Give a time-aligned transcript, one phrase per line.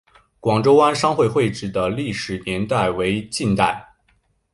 [0.39, 3.87] 广州湾商会会址的历史年代为近代。